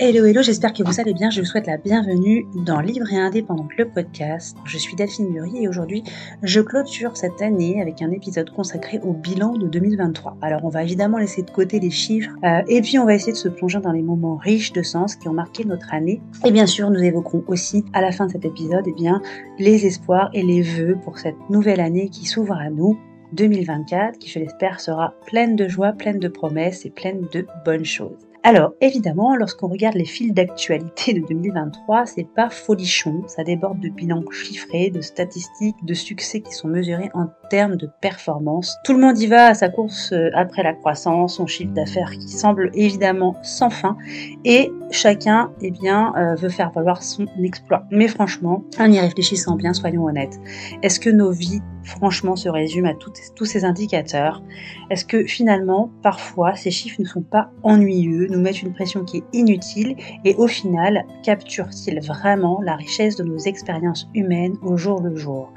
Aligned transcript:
Hello, 0.00 0.24
hello, 0.26 0.42
j'espère 0.42 0.72
que 0.72 0.84
vous 0.84 1.00
allez 1.00 1.12
bien. 1.12 1.28
Je 1.28 1.40
vous 1.40 1.44
souhaite 1.44 1.66
la 1.66 1.76
bienvenue 1.76 2.46
dans 2.54 2.78
Libre 2.78 3.12
et 3.12 3.16
Indépendante, 3.16 3.76
le 3.76 3.88
podcast. 3.88 4.56
Je 4.64 4.78
suis 4.78 4.94
Delphine 4.94 5.32
Bury 5.32 5.64
et 5.64 5.68
aujourd'hui, 5.68 6.04
je 6.44 6.60
clôture 6.60 7.16
cette 7.16 7.42
année 7.42 7.82
avec 7.82 8.00
un 8.00 8.12
épisode 8.12 8.48
consacré 8.50 9.00
au 9.02 9.12
bilan 9.12 9.56
de 9.56 9.66
2023. 9.66 10.36
Alors, 10.40 10.60
on 10.62 10.68
va 10.68 10.84
évidemment 10.84 11.18
laisser 11.18 11.42
de 11.42 11.50
côté 11.50 11.80
les 11.80 11.90
chiffres 11.90 12.30
euh, 12.44 12.60
et 12.68 12.80
puis 12.80 13.00
on 13.00 13.06
va 13.06 13.14
essayer 13.16 13.32
de 13.32 13.38
se 13.38 13.48
plonger 13.48 13.80
dans 13.80 13.90
les 13.90 14.02
moments 14.02 14.36
riches 14.36 14.72
de 14.72 14.82
sens 14.82 15.16
qui 15.16 15.26
ont 15.26 15.32
marqué 15.32 15.64
notre 15.64 15.92
année. 15.92 16.20
Et 16.44 16.52
bien 16.52 16.66
sûr, 16.66 16.90
nous 16.90 17.02
évoquerons 17.02 17.42
aussi 17.48 17.84
à 17.92 18.00
la 18.00 18.12
fin 18.12 18.26
de 18.26 18.30
cet 18.30 18.44
épisode, 18.44 18.84
eh 18.86 18.92
bien, 18.92 19.20
les 19.58 19.84
espoirs 19.84 20.30
et 20.32 20.44
les 20.44 20.62
vœux 20.62 20.96
pour 21.02 21.18
cette 21.18 21.50
nouvelle 21.50 21.80
année 21.80 22.08
qui 22.08 22.24
s'ouvre 22.24 22.54
à 22.54 22.70
nous 22.70 22.96
2024, 23.32 24.20
qui 24.20 24.30
je 24.30 24.38
l'espère 24.38 24.78
sera 24.78 25.14
pleine 25.26 25.56
de 25.56 25.66
joie, 25.66 25.90
pleine 25.92 26.20
de 26.20 26.28
promesses 26.28 26.86
et 26.86 26.90
pleine 26.90 27.26
de 27.32 27.44
bonnes 27.64 27.84
choses. 27.84 28.27
Alors, 28.44 28.72
évidemment, 28.80 29.34
lorsqu'on 29.34 29.66
regarde 29.66 29.96
les 29.96 30.04
fils 30.04 30.32
d'actualité 30.32 31.12
de 31.12 31.26
2023, 31.26 32.06
c'est 32.06 32.26
pas 32.34 32.48
folichon, 32.48 33.22
ça 33.26 33.42
déborde 33.42 33.80
de 33.80 33.88
bilans 33.88 34.22
chiffrés, 34.30 34.90
de 34.90 35.00
statistiques, 35.00 35.76
de 35.82 35.94
succès 35.94 36.40
qui 36.40 36.52
sont 36.52 36.68
mesurés 36.68 37.10
en 37.14 37.26
termes 37.50 37.76
de 37.76 37.90
performance. 38.00 38.76
Tout 38.84 38.92
le 38.92 39.00
monde 39.00 39.18
y 39.18 39.26
va 39.26 39.46
à 39.46 39.54
sa 39.54 39.68
course 39.68 40.12
euh, 40.12 40.30
après 40.34 40.62
la 40.62 40.72
croissance, 40.72 41.36
son 41.36 41.46
chiffre 41.46 41.72
d'affaires 41.72 42.12
qui 42.12 42.28
semble 42.28 42.70
évidemment 42.74 43.36
sans 43.42 43.70
fin, 43.70 43.96
et 44.44 44.70
chacun, 44.90 45.50
eh 45.60 45.70
bien, 45.70 46.14
euh, 46.16 46.34
veut 46.36 46.48
faire 46.48 46.70
valoir 46.70 47.02
son 47.02 47.26
exploit. 47.42 47.84
Mais 47.90 48.08
franchement, 48.08 48.64
en 48.78 48.90
y 48.90 49.00
réfléchissant 49.00 49.56
bien, 49.56 49.74
soyons 49.74 50.04
honnêtes, 50.04 50.38
est-ce 50.82 51.00
que 51.00 51.10
nos 51.10 51.32
vies 51.32 51.60
franchement 51.88 52.36
se 52.36 52.48
résument 52.48 52.90
à 52.90 52.94
tous 52.94 53.44
ces 53.44 53.64
indicateurs 53.64 54.42
Est-ce 54.90 55.04
que 55.04 55.24
finalement, 55.24 55.90
parfois, 56.02 56.54
ces 56.54 56.70
chiffres 56.70 57.00
ne 57.00 57.06
sont 57.06 57.22
pas 57.22 57.50
ennuyeux 57.62 58.28
nous 58.30 58.40
mettent 58.40 58.62
une 58.62 58.74
pression 58.74 59.04
qui 59.04 59.18
est 59.18 59.24
inutile 59.32 59.96
et 60.24 60.34
au 60.36 60.46
final, 60.46 61.06
capture-t-il 61.22 62.00
vraiment 62.00 62.60
la 62.62 62.76
richesse 62.76 63.16
de 63.16 63.24
nos 63.24 63.38
expériences 63.38 64.08
humaines 64.14 64.56
au 64.62 64.76
jour 64.76 65.00
le 65.00 65.16
jour? 65.16 65.52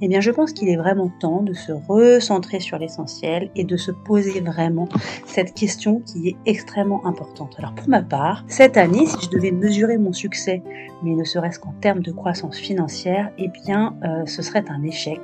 Eh 0.00 0.08
bien, 0.08 0.20
je 0.20 0.30
pense 0.30 0.52
qu'il 0.52 0.68
est 0.68 0.76
vraiment 0.76 1.10
temps 1.20 1.42
de 1.42 1.52
se 1.52 1.72
recentrer 1.72 2.60
sur 2.60 2.78
l'essentiel 2.78 3.50
et 3.54 3.64
de 3.64 3.76
se 3.76 3.90
poser 3.90 4.40
vraiment 4.40 4.88
cette 5.26 5.54
question 5.54 6.00
qui 6.00 6.28
est 6.28 6.36
extrêmement 6.46 7.06
importante. 7.06 7.54
Alors, 7.58 7.74
pour 7.74 7.88
ma 7.88 8.02
part, 8.02 8.44
cette 8.48 8.76
année, 8.76 9.06
si 9.06 9.26
je 9.26 9.30
devais 9.30 9.50
mesurer 9.50 9.98
mon 9.98 10.12
succès, 10.12 10.62
mais 11.02 11.14
ne 11.14 11.24
serait-ce 11.24 11.58
qu'en 11.58 11.74
termes 11.80 12.00
de 12.00 12.12
croissance 12.12 12.56
financière, 12.56 13.30
eh 13.38 13.48
bien, 13.48 13.96
euh, 14.04 14.24
ce 14.26 14.42
serait 14.42 14.64
un 14.68 14.82
échec. 14.82 15.20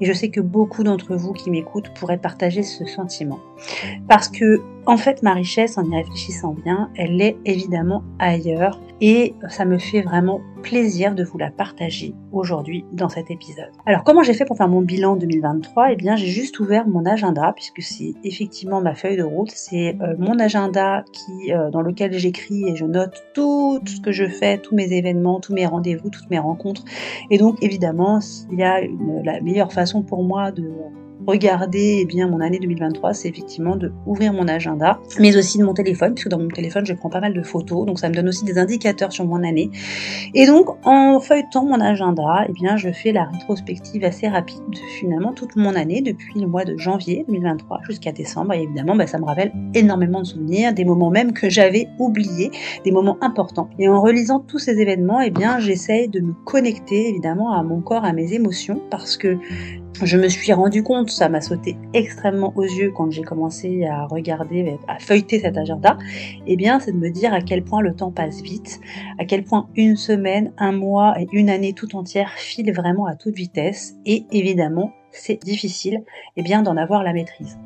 Et 0.00 0.06
je 0.06 0.12
sais 0.12 0.30
que 0.30 0.40
beaucoup 0.40 0.84
d'entre 0.84 1.16
vous 1.16 1.32
qui 1.32 1.50
m'écoutent 1.50 1.92
pourraient 1.94 2.18
partager 2.18 2.62
ce 2.62 2.84
sentiment. 2.84 3.38
Parce 4.08 4.28
que 4.28 4.60
en 4.86 4.96
fait, 4.96 5.22
ma 5.22 5.34
richesse, 5.34 5.76
en 5.76 5.84
y 5.84 5.94
réfléchissant 5.94 6.54
bien, 6.64 6.90
elle 6.96 7.20
est 7.20 7.36
évidemment 7.44 8.02
ailleurs 8.18 8.80
et 9.00 9.34
ça 9.48 9.64
me 9.64 9.78
fait 9.78 10.02
vraiment 10.02 10.40
plaisir 10.62 11.14
de 11.14 11.24
vous 11.24 11.38
la 11.38 11.50
partager 11.50 12.14
aujourd'hui 12.32 12.84
dans 12.92 13.08
cet 13.08 13.30
épisode. 13.30 13.70
Alors, 13.86 14.04
comment 14.04 14.22
j'ai 14.22 14.34
fait 14.34 14.44
pour 14.44 14.56
faire 14.56 14.68
mon 14.68 14.82
bilan 14.82 15.16
2023 15.16 15.92
Eh 15.92 15.96
bien, 15.96 16.16
j'ai 16.16 16.26
juste 16.26 16.58
ouvert 16.60 16.86
mon 16.86 17.04
agenda 17.06 17.52
puisque 17.54 17.82
c'est 17.82 18.14
effectivement 18.24 18.80
ma 18.80 18.94
feuille 18.94 19.16
de 19.16 19.22
route. 19.22 19.50
C'est 19.50 19.96
euh, 20.00 20.14
mon 20.18 20.38
agenda 20.38 21.04
euh, 21.50 21.70
dans 21.70 21.82
lequel 21.82 22.12
j'écris 22.12 22.68
et 22.68 22.76
je 22.76 22.84
note 22.84 23.22
tout 23.34 23.80
ce 23.86 24.00
que 24.00 24.12
je 24.12 24.26
fais, 24.26 24.58
tous 24.58 24.74
mes 24.74 24.92
événements, 24.92 25.40
tous 25.40 25.54
mes 25.54 25.66
rendez-vous, 25.66 26.10
toutes 26.10 26.30
mes 26.30 26.38
rencontres. 26.38 26.84
Et 27.30 27.38
donc, 27.38 27.62
évidemment, 27.62 28.20
s'il 28.20 28.58
y 28.58 28.64
a 28.64 28.80
la 29.24 29.40
meilleure 29.40 29.72
façon 29.72 30.02
pour 30.02 30.22
moi 30.22 30.50
de 30.52 30.70
regarder 31.28 31.98
eh 32.00 32.06
bien, 32.06 32.26
mon 32.26 32.40
année 32.40 32.58
2023, 32.58 33.12
c'est 33.12 33.28
effectivement 33.28 33.76
de 33.76 33.92
ouvrir 34.06 34.32
mon 34.32 34.48
agenda, 34.48 34.98
mais 35.20 35.36
aussi 35.36 35.58
de 35.58 35.64
mon 35.64 35.74
téléphone, 35.74 36.14
puisque 36.14 36.30
dans 36.30 36.38
mon 36.38 36.48
téléphone, 36.48 36.86
je 36.86 36.94
prends 36.94 37.10
pas 37.10 37.20
mal 37.20 37.34
de 37.34 37.42
photos, 37.42 37.84
donc 37.84 37.98
ça 37.98 38.08
me 38.08 38.14
donne 38.14 38.28
aussi 38.28 38.46
des 38.46 38.56
indicateurs 38.56 39.12
sur 39.12 39.26
mon 39.26 39.44
année. 39.44 39.70
Et 40.34 40.46
donc, 40.46 40.68
en 40.86 41.20
feuilletant 41.20 41.66
mon 41.66 41.82
agenda, 41.82 42.46
eh 42.48 42.52
bien, 42.52 42.78
je 42.78 42.90
fais 42.90 43.12
la 43.12 43.24
rétrospective 43.24 44.04
assez 44.04 44.26
rapide 44.26 44.62
de 44.70 44.78
finalement 44.98 45.34
toute 45.34 45.54
mon 45.54 45.74
année, 45.74 46.00
depuis 46.00 46.40
le 46.40 46.46
mois 46.46 46.64
de 46.64 46.78
janvier 46.78 47.26
2023 47.28 47.80
jusqu'à 47.86 48.12
décembre. 48.12 48.54
Et 48.54 48.62
évidemment, 48.62 48.96
bah, 48.96 49.06
ça 49.06 49.18
me 49.18 49.26
rappelle 49.26 49.52
énormément 49.74 50.20
de 50.20 50.26
souvenirs, 50.26 50.72
des 50.72 50.86
moments 50.86 51.10
même 51.10 51.34
que 51.34 51.50
j'avais 51.50 51.88
oubliés, 51.98 52.50
des 52.84 52.90
moments 52.90 53.18
importants. 53.20 53.68
Et 53.78 53.86
en 53.86 54.00
relisant 54.00 54.40
tous 54.40 54.58
ces 54.58 54.80
événements, 54.80 55.20
eh 55.20 55.30
bien, 55.30 55.58
j'essaye 55.58 56.08
de 56.08 56.20
me 56.20 56.32
connecter 56.46 57.10
évidemment 57.10 57.52
à 57.52 57.62
mon 57.62 57.82
corps, 57.82 58.06
à 58.06 58.14
mes 58.14 58.32
émotions, 58.32 58.80
parce 58.90 59.18
que 59.18 59.36
je 60.02 60.16
me 60.16 60.28
suis 60.28 60.52
rendu 60.52 60.82
compte, 60.82 61.10
ça 61.18 61.28
m'a 61.28 61.40
sauté 61.40 61.76
extrêmement 61.94 62.52
aux 62.54 62.62
yeux 62.62 62.92
quand 62.92 63.10
j'ai 63.10 63.22
commencé 63.22 63.84
à 63.84 64.06
regarder, 64.06 64.78
à 64.86 65.00
feuilleter 65.00 65.40
cet 65.40 65.58
agenda, 65.58 65.98
eh 66.46 66.56
bien, 66.56 66.78
c'est 66.78 66.92
de 66.92 66.96
me 66.96 67.10
dire 67.10 67.34
à 67.34 67.40
quel 67.40 67.64
point 67.64 67.80
le 67.80 67.92
temps 67.92 68.12
passe 68.12 68.40
vite, 68.40 68.80
à 69.18 69.24
quel 69.24 69.42
point 69.42 69.68
une 69.74 69.96
semaine, 69.96 70.52
un 70.58 70.70
mois 70.70 71.20
et 71.20 71.26
une 71.32 71.50
année 71.50 71.72
tout 71.72 71.96
entière 71.96 72.30
filent 72.36 72.72
vraiment 72.72 73.06
à 73.06 73.16
toute 73.16 73.34
vitesse, 73.34 73.96
et 74.06 74.26
évidemment, 74.30 74.92
c'est 75.12 75.42
difficile 75.42 76.02
eh 76.36 76.42
bien 76.42 76.62
d'en 76.62 76.76
avoir 76.76 77.02
la 77.02 77.12
maîtrise. 77.12 77.58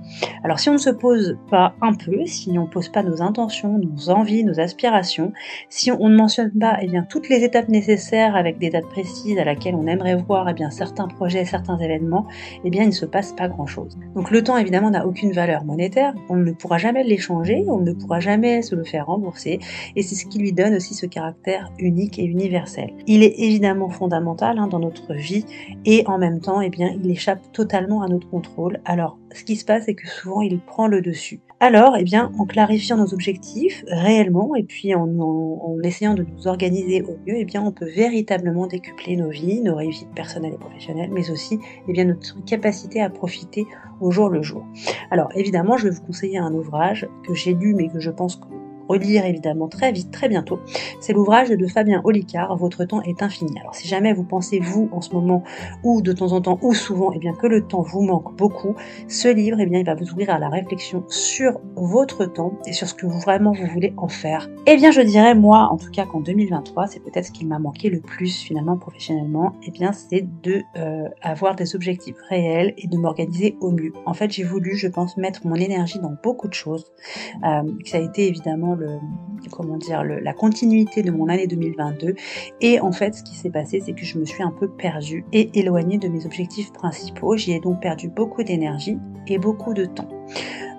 Alors 0.45 0.59
si 0.59 0.69
on 0.69 0.75
ne 0.75 0.79
se 0.79 0.91
pose 0.91 1.37
pas 1.51 1.75
un 1.81 1.95
peu, 1.95 2.27
si 2.27 2.51
on 2.59 2.63
ne 2.63 2.67
pose 2.67 2.89
pas 2.89 3.03
nos 3.03 3.23
intentions, 3.23 3.79
nos 3.79 4.11
envies, 4.11 4.45
nos 4.45 4.61
aspirations, 4.61 5.33
si 5.69 5.91
on, 5.91 6.09
ne 6.09 6.17
mentionne 6.17 6.51
pas 6.53 6.79
eh 6.81 6.87
bien 6.87 7.03
toutes 7.03 7.29
les 7.29 7.45
étapes 7.45 7.69
nécessaires 7.69 8.37
avec 8.37 8.59
des 8.59 8.71
dates 8.71 8.89
précises 8.89 9.39
à 9.39 9.45
laquelle 9.45 9.75
on 9.75 9.87
aimerait 9.87 10.17
voir 10.17 10.49
eh 10.49 10.55
bien 10.55 10.71
certains 10.71 11.09
projets, 11.09 11.45
certains 11.45 11.79
événements, 11.79 12.27
eh 12.65 12.71
bien 12.71 12.83
il 12.83 12.89
ne 12.89 12.93
se 12.93 13.07
passe 13.07 13.33
pas 13.33 13.49
grand-chose. 13.49 13.99
Donc 14.15 14.31
le 14.31 14.43
temps 14.43 14.57
évidemment 14.57 14.91
n'a 14.91 15.07
aucune 15.07 15.33
valeur 15.33 15.65
monétaire, 15.65 16.15
on 16.29 16.37
ne 16.37 16.53
pourra 16.53 16.79
jamais 16.79 17.05
l'échanger, 17.05 17.65
on 17.69 17.81
ne 17.81 17.93
pourra 17.93 18.21
jamais 18.21 18.63
se 18.63 18.75
le 18.75 18.85
faire 18.85 19.07
rembourser 19.07 19.59
et 19.97 20.03
c'est 20.03 20.15
ce 20.15 20.27
qui 20.27 20.39
lui 20.39 20.53
donne 20.53 20.75
aussi 20.75 20.95
ce 20.95 21.07
caractère 21.07 21.71
unique 21.79 22.19
et 22.19 22.25
universel. 22.25 22.93
Il 23.07 23.23
est 23.23 23.39
évidemment 23.39 23.89
fondamental 23.89 24.59
hein, 24.59 24.67
dans 24.67 24.79
notre 24.79 25.15
vie 25.15 25.45
et 25.85 26.05
en 26.07 26.19
même 26.19 26.41
temps 26.41 26.61
eh 26.61 26.71
bien 26.71 26.95
il 27.03 27.11
échappe 27.11 27.42
totalement 27.53 28.03
à 28.03 28.09
notre 28.09 28.29
contrôle. 28.29 28.81
Alors, 28.85 29.19
ce 29.33 29.45
qui 29.45 29.57
se 29.57 29.65
passe, 29.65 29.85
c'est 29.87 29.95
que 29.95 30.07
souvent, 30.07 30.43
il 30.43 30.61
prend 30.61 30.87
le 30.87 31.01
dessus. 31.01 31.41
Alors, 31.61 31.97
eh 31.97 32.03
bien, 32.03 32.33
en 32.39 32.45
clarifiant 32.45 32.97
nos 32.97 33.15
objectifs 33.15 33.85
réellement 33.87 34.55
et 34.57 34.65
puis 34.65 34.95
en, 34.95 35.09
essayant 35.85 36.15
de 36.15 36.25
nous 36.25 36.49
organiser 36.49 37.03
au 37.03 37.17
mieux, 37.27 37.37
eh 37.37 37.45
bien, 37.45 37.63
on 37.63 37.73
peut 37.73 37.89
véritablement 37.89 38.67
décupler 38.67 39.17
nos 39.17 39.31
vies, 39.31 39.61
nos 39.61 39.77
réussites 39.77 40.13
personnelles 40.15 40.55
et 40.55 40.59
professionnelles, 40.59 41.11
mais 41.13 41.31
aussi 41.31 41.59
eh 41.89 41.93
bien, 41.93 42.05
notre 42.05 42.45
capacité 42.45 43.01
à 43.01 43.11
profiter 43.11 43.67
au 44.01 44.11
jour 44.11 44.29
le 44.29 44.43
jour. 44.43 44.65
Alors, 45.11 45.29
évidemment, 45.35 45.77
je 45.77 45.85
vais 45.89 45.95
vous 45.95 46.03
conseiller 46.03 46.39
un 46.39 46.53
ouvrage 46.53 47.09
que 47.27 47.35
j'ai 47.35 47.55
lu, 47.55 47.75
mais 47.75 47.89
que 47.89 48.01
je 48.01 48.11
pense 48.11 48.37
que 48.37 48.47
relire 48.89 49.25
évidemment 49.25 49.69
très 49.69 49.93
vite, 49.93 50.11
très 50.11 50.29
bientôt. 50.29 50.61
C'est 51.01 51.13
l'ouvrage 51.13 51.51
de 51.51 51.67
Fabien 51.67 52.01
Olicard, 52.05 52.57
Votre 52.57 52.85
temps 52.85 53.03
est 53.03 53.23
infini. 53.23 53.59
Alors 53.61 53.75
si 53.75 53.89
jamais 53.89 54.13
vous 54.13 54.25
pensez, 54.25 54.61
vous, 54.61 54.89
en 54.93 55.01
ce 55.01 55.13
moment, 55.13 55.43
ou 55.83 56.03
de 56.03 56.13
temps 56.13 56.33
en 56.33 56.41
temps, 56.41 56.59
ou 56.63 56.75
souvent, 56.75 57.13
eh 57.15 57.19
bien, 57.19 57.33
que 57.35 57.47
le 57.47 57.67
temps 57.67 57.83
vous 57.83 58.03
manque 58.03 58.37
beaucoup, 58.37 58.75
ce 59.09 59.29
livre, 59.29 59.59
eh 59.61 59.67
bien, 59.67 59.81
il 59.81 59.87
va 59.87 59.95
vous 59.95 60.11
ouvrir 60.11 60.31
à 60.31 60.39
la 60.39 60.49
réflexion 60.49 61.05
sur 61.09 61.61
votre 61.77 62.27
temps 62.27 62.53
et 62.67 62.73
sur 62.73 62.89
ce 62.89 62.95
que 62.95 63.07
vous, 63.07 63.19
vraiment 63.21 63.53
vous 63.53 63.67
voulez 63.67 63.93
en 63.97 64.09
faire. 64.09 64.49
Eh 64.67 64.77
bien, 64.77 64.91
je 64.91 65.01
dirais, 65.01 65.35
moi, 65.35 65.69
en 65.71 65.77
tout 65.77 65.91
cas, 65.91 66.07
qu'en 66.07 66.21
2023, 66.21 66.87
c'est 66.87 67.01
peut-être 67.01 67.27
ce 67.27 67.33
qui 67.33 67.45
m'a 67.45 67.59
manqué 67.59 67.91
le 67.91 68.01
plus, 68.01 68.43
finalement, 68.43 68.77
professionnellement, 68.77 69.53
eh 69.67 69.71
bien, 69.71 69.93
c'est 69.93 70.27
de 70.43 70.63
euh, 70.77 71.09
avoir 71.23 71.57
des 71.57 71.75
objectifs 71.75 72.17
réels 72.29 72.75
et 72.79 72.87
de 72.87 72.97
m'organiser 72.97 73.57
au 73.61 73.71
mieux. 73.71 73.93
En 74.07 74.15
fait, 74.15 74.31
j'ai 74.31 74.45
voulu, 74.45 74.77
je 74.77 74.89
pense, 74.89 75.17
mettre 75.17 75.47
mon 75.47 75.57
énergie 75.57 75.99
dans 75.99 76.15
beaucoup 76.23 76.49
de 76.49 76.55
choses. 76.55 76.87
Euh, 77.45 77.63
ça 77.85 77.99
a 77.99 78.01
été 78.01 78.29
évidemment 78.29 78.72
comment 79.51 79.77
dire, 79.77 80.05
la 80.05 80.33
continuité 80.33 81.03
de 81.03 81.11
mon 81.11 81.29
année 81.29 81.47
2022. 81.47 82.15
Et 82.61 82.81
en 82.81 82.93
fait, 82.93 83.15
ce 83.15 83.23
qui 83.23 83.35
s'est 83.35 83.51
passé, 83.51 83.81
c'est 83.85 83.93
que 83.93 84.05
je 84.05 84.19
me 84.19 84.25
suis 84.25 84.43
un 84.43 84.51
peu 84.51 84.69
perdue 84.69 85.25
et 85.33 85.51
éloignée 85.59 85.99
de 85.99 86.09
mes 86.09 86.25
objectifs 86.27 86.73
principaux. 86.73 87.37
J'y 87.37 87.53
ai 87.53 87.61
donc 87.61 87.81
perdu 87.81 88.09
beaucoup 88.09 88.43
d'énergie 88.43 88.99
et 89.27 89.39
beaucoup 89.39 89.75
de 89.75 89.85
temps. 89.85 90.09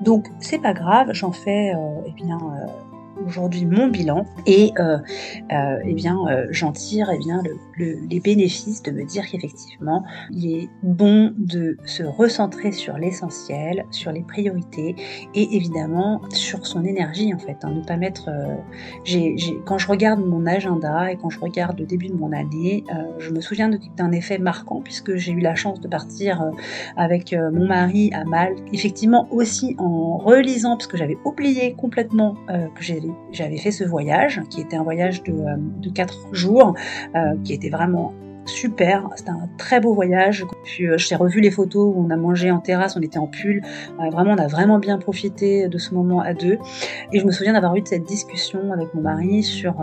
Donc, 0.01 0.27
c'est 0.39 0.61
pas 0.61 0.73
grave, 0.73 1.09
j'en 1.13 1.31
fais, 1.31 1.73
euh, 1.75 2.01
eh 2.07 2.11
bien, 2.11 2.37
euh, 2.37 2.67
aujourd'hui 3.25 3.65
mon 3.65 3.87
bilan 3.87 4.25
et 4.45 4.71
euh, 4.79 4.97
euh, 5.51 5.79
eh 5.83 5.93
bien 5.93 6.17
euh, 6.29 6.47
j'en 6.51 6.71
tire 6.71 7.09
eh 7.13 7.17
bien 7.17 7.41
les 7.77 8.19
bénéfices 8.19 8.83
de 8.83 8.91
me 8.91 9.03
dire 9.03 9.25
qu'effectivement 9.25 10.03
il 10.31 10.55
est 10.55 10.69
bon 10.83 11.33
de 11.37 11.77
se 11.85 12.03
recentrer 12.03 12.71
sur 12.71 12.97
l'essentiel, 12.97 13.85
sur 13.91 14.11
les 14.11 14.21
priorités 14.21 14.95
et 15.33 15.55
évidemment 15.55 16.21
sur 16.29 16.65
son 16.65 16.83
énergie 16.83 17.33
en 17.33 17.39
fait. 17.39 17.57
Hein, 17.63 17.71
ne 17.71 17.83
pas 17.83 17.97
mettre. 17.97 18.29
quand 19.65 19.77
je 19.77 19.87
regarde 19.87 20.19
mon 20.19 20.45
agenda 20.45 21.11
et 21.11 21.17
quand 21.17 21.29
je 21.29 21.39
regarde 21.39 21.79
le 21.79 21.85
début 21.85 22.07
de 22.07 22.13
mon 22.13 22.31
année, 22.31 22.83
je 23.17 23.31
me 23.31 23.41
souviens 23.41 23.71
d'un 23.97 24.11
effet 24.11 24.37
marquant 24.37 24.81
puisque 24.81 25.15
j'ai 25.15 25.31
eu 25.31 25.39
la 25.39 25.55
chance 25.55 25.81
de 25.81 25.87
partir 25.87 26.51
avec 26.95 27.33
mon 27.33 27.67
mari 27.67 28.11
à 28.13 28.23
Malte. 28.23 28.59
Effectivement 28.71 29.27
aussi 29.31 29.75
en 29.79 30.17
relisant 30.17 30.77
parce 30.77 30.87
que 30.87 30.97
j'avais 30.97 31.17
oublié 31.25 31.73
complètement 31.73 32.35
que 32.47 32.83
j'ai 32.83 32.99
j'avais 33.31 33.57
fait 33.57 33.71
ce 33.71 33.83
voyage, 33.83 34.41
qui 34.49 34.61
était 34.61 34.75
un 34.75 34.83
voyage 34.83 35.23
de, 35.23 35.89
4 35.89 36.13
euh, 36.13 36.33
jours, 36.33 36.75
euh, 37.15 37.35
qui 37.43 37.53
était 37.53 37.69
vraiment 37.69 38.13
super, 38.45 39.07
c'était 39.15 39.31
un 39.31 39.49
très 39.57 39.79
beau 39.79 39.93
voyage. 39.93 40.45
Puis 40.63 40.87
euh, 40.87 40.97
j'ai 40.97 41.15
revu 41.15 41.41
les 41.41 41.51
photos 41.51 41.93
où 41.95 42.05
on 42.05 42.09
a 42.09 42.15
mangé 42.15 42.51
en 42.51 42.59
terrasse, 42.59 42.95
on 42.97 43.01
était 43.01 43.19
en 43.19 43.27
pull. 43.27 43.61
Euh, 43.99 44.09
vraiment, 44.09 44.31
on 44.31 44.37
a 44.37 44.47
vraiment 44.47 44.79
bien 44.79 44.97
profité 44.97 45.67
de 45.67 45.77
ce 45.77 45.93
moment 45.93 46.19
à 46.19 46.33
deux. 46.33 46.57
Et 47.11 47.19
je 47.19 47.25
me 47.25 47.31
souviens 47.31 47.53
d'avoir 47.53 47.75
eu 47.75 47.81
cette 47.85 48.03
discussion 48.03 48.71
avec 48.71 48.93
mon 48.93 49.01
mari 49.01 49.43
sur 49.43 49.75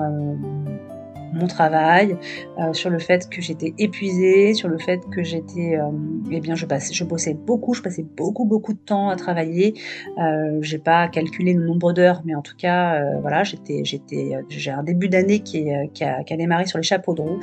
mon 1.33 1.47
travail, 1.47 2.17
euh, 2.59 2.73
sur 2.73 2.91
le 2.91 2.99
fait 2.99 3.29
que 3.29 3.41
j'étais 3.41 3.75
épuisée, 3.79 4.55
sur 4.55 4.69
le 4.69 4.79
fait 4.79 5.01
que 5.11 5.23
j'étais, 5.23 5.77
euh, 5.77 5.91
eh 6.31 6.41
bien, 6.41 6.55
je, 6.55 6.67
passais, 6.67 6.93
je 6.93 7.05
bossais 7.05 7.35
beaucoup, 7.35 7.75
je 7.75 7.83
passais 7.83 8.05
beaucoup, 8.17 8.45
beaucoup 8.45 8.73
de 8.73 8.79
temps 8.79 9.09
à 9.09 9.17
travailler. 9.17 9.75
Euh, 10.19 10.59
j'ai 10.63 10.79
pas 10.79 11.09
calculé 11.09 11.53
le 11.53 11.65
nombre 11.65 11.93
d'heures, 11.93 12.23
mais 12.25 12.35
en 12.35 12.43
tout 12.43 12.57
cas, 12.57 12.95
euh, 12.95 13.21
voilà, 13.21 13.45
j'étais, 13.45 13.85
j'étais, 13.85 14.33
j'ai 14.49 14.71
un 14.71 14.83
début 14.83 15.09
d'année 15.09 15.41
qui, 15.41 15.69
qui, 15.95 16.05
a, 16.05 16.23
qui 16.25 16.35
a 16.35 16.37
démarré 16.37 16.67
sur 16.67 16.79
les 16.79 16.85
chapeaux 16.85 17.15
de 17.15 17.23
roue, 17.23 17.41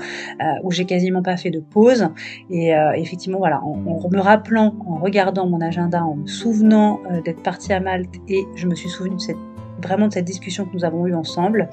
où 0.64 0.72
j'ai 0.72 0.86
quasiment 0.86 1.22
pas 1.22 1.38
fait 1.38 1.50
de 1.52 1.60
pause. 1.60 2.10
Et 2.50 2.72
effectivement, 2.96 3.40
voilà, 3.40 3.62
en, 3.64 3.80
en, 3.88 4.10
me 4.10 4.20
rappelant, 4.20 4.76
en 4.86 4.96
regardant 4.96 5.48
mon 5.48 5.62
agenda, 5.62 6.04
en 6.04 6.16
me 6.16 6.28
souvenant 6.28 7.00
d'être 7.26 7.44
partie 7.44 7.74
à 7.74 7.80
Malte, 7.80 8.16
et 8.28 8.46
je 8.56 8.68
me 8.68 8.76
suis 8.76 8.90
souvenu 8.90 9.16
de 9.16 9.22
cette 9.22 9.38
vraiment 9.82 10.08
de 10.08 10.14
cette 10.14 10.26
discussion 10.26 10.66
que 10.66 10.74
nous 10.74 10.86
avons 10.86 11.06
eue 11.08 11.14
ensemble, 11.14 11.70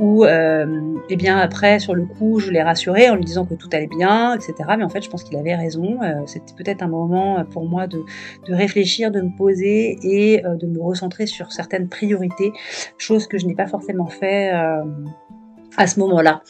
où, 0.00 0.24
euh, 0.24 0.94
eh 1.08 1.16
bien, 1.16 1.38
après, 1.38 1.78
sur 1.78 1.94
le 1.94 2.04
coup, 2.04 2.38
je 2.40 2.50
l'ai 2.50 2.62
rassuré 2.62 3.10
en 3.10 3.16
lui 3.16 3.24
disant 3.24 3.44
que 3.44 3.54
tout 3.54 3.68
allait 3.72 3.88
bien, 3.88 4.34
etc. 4.34 4.54
Mais 4.76 4.84
en 4.84 4.88
fait, 4.88 5.02
je 5.02 5.10
pense 5.10 5.24
qu'il 5.24 5.36
avait 5.36 5.54
raison. 5.54 6.02
Euh, 6.02 6.22
C'était 6.26 6.54
peut-être 6.56 6.82
un 6.82 6.88
moment 6.88 7.44
pour 7.44 7.68
moi 7.68 7.86
de, 7.86 8.02
réfléchir, 8.48 9.10
de 9.10 9.20
me 9.20 9.36
poser 9.36 9.98
et 10.02 10.44
euh, 10.44 10.56
de 10.56 10.66
me 10.66 10.80
recentrer 10.80 11.26
sur 11.26 11.52
certaines 11.52 11.88
priorités, 11.88 12.52
chose 12.96 13.26
que 13.26 13.38
je 13.38 13.46
n'ai 13.46 13.54
pas 13.54 13.66
forcément 13.66 14.06
fait 14.06 14.50
à 15.76 15.86
ce 15.86 16.00
moment-là, 16.00 16.42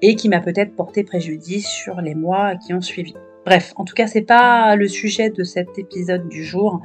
et 0.00 0.16
qui 0.16 0.28
m'a 0.28 0.40
peut-être 0.40 0.74
porté 0.74 1.04
préjudice 1.04 1.66
sur 1.66 2.00
les 2.00 2.14
mois 2.14 2.56
qui 2.56 2.74
ont 2.74 2.80
suivi. 2.80 3.14
Bref, 3.44 3.72
en 3.74 3.84
tout 3.84 3.94
cas, 3.94 4.06
c'est 4.06 4.22
pas 4.22 4.76
le 4.76 4.86
sujet 4.86 5.28
de 5.28 5.42
cet 5.42 5.76
épisode 5.76 6.28
du 6.28 6.44
jour, 6.44 6.80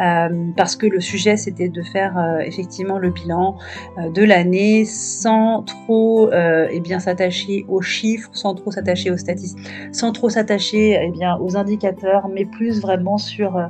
euh, 0.00 0.28
parce 0.56 0.74
que 0.74 0.86
le 0.86 1.00
sujet 1.00 1.36
c'était 1.36 1.68
de 1.68 1.82
faire 1.82 2.18
euh, 2.18 2.38
effectivement 2.40 2.98
le 2.98 3.10
bilan 3.10 3.56
euh, 3.98 4.10
de 4.10 4.24
l'année 4.24 4.84
sans 4.84 5.62
trop 5.62 6.30
eh 6.32 6.80
bien 6.80 6.98
s'attacher 6.98 7.64
aux 7.68 7.80
chiffres, 7.80 8.30
sans 8.32 8.54
trop 8.54 8.70
s'attacher 8.70 9.10
aux 9.10 9.16
statistiques, 9.16 9.68
sans 9.92 10.12
trop 10.12 10.28
s'attacher 10.28 10.98
eh 11.00 11.10
bien 11.10 11.36
aux 11.38 11.56
indicateurs, 11.56 12.28
mais 12.28 12.44
plus 12.44 12.80
vraiment 12.80 13.18
sur 13.18 13.60